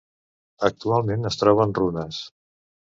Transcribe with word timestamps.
Actualment 0.69 1.31
es 1.33 1.39
troba 1.45 1.67
en 1.69 1.77
runes. 1.83 2.27